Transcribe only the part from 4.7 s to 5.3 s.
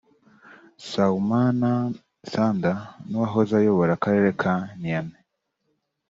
Niamey